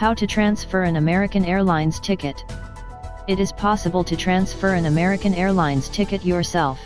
[0.00, 2.42] How to transfer an American Airlines ticket.
[3.28, 6.80] It is possible to transfer an American Airlines ticket yourself.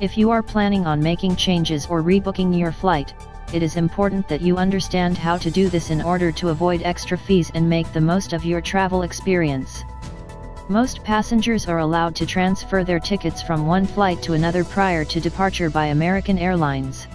[0.00, 3.14] If you are planning on making changes or rebooking your flight,
[3.52, 7.16] it is important that you understand how to do this in order to avoid extra
[7.16, 9.84] fees and make the most of your travel experience.
[10.68, 15.20] Most passengers are allowed to transfer their tickets from one flight to another prior to
[15.20, 17.06] departure by American Airlines.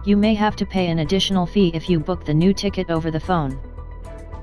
[0.08, 3.12] You may have to pay an additional fee if you book the new ticket over
[3.12, 3.60] the phone.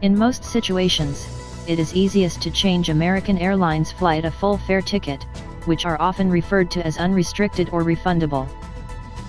[0.03, 1.27] In most situations,
[1.67, 5.23] it is easiest to change American Airlines flight a full fare ticket,
[5.65, 8.47] which are often referred to as unrestricted or refundable.